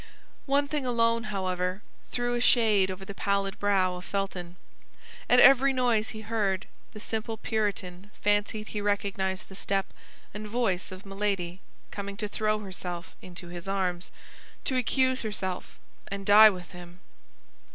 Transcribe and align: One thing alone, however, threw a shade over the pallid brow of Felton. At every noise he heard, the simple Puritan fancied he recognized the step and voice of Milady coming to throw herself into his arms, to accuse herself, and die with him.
One 0.47 0.67
thing 0.67 0.83
alone, 0.83 1.25
however, 1.25 1.83
threw 2.11 2.33
a 2.33 2.41
shade 2.41 2.89
over 2.89 3.05
the 3.05 3.13
pallid 3.13 3.59
brow 3.59 3.93
of 3.97 4.03
Felton. 4.03 4.55
At 5.29 5.39
every 5.39 5.73
noise 5.73 6.09
he 6.09 6.21
heard, 6.21 6.65
the 6.91 6.99
simple 6.99 7.37
Puritan 7.37 8.09
fancied 8.19 8.69
he 8.69 8.81
recognized 8.81 9.47
the 9.47 9.53
step 9.53 9.85
and 10.33 10.47
voice 10.47 10.91
of 10.91 11.05
Milady 11.05 11.61
coming 11.91 12.17
to 12.17 12.27
throw 12.27 12.57
herself 12.57 13.15
into 13.21 13.49
his 13.49 13.67
arms, 13.67 14.09
to 14.65 14.75
accuse 14.75 15.21
herself, 15.21 15.77
and 16.07 16.25
die 16.25 16.49
with 16.49 16.71
him. 16.71 16.99